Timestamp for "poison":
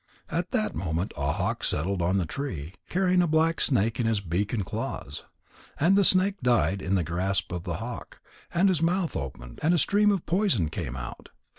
10.25-10.69